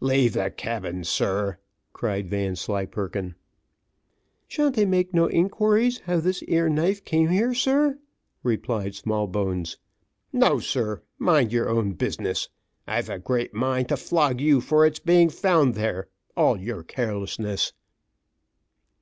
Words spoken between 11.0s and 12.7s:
mind your own business.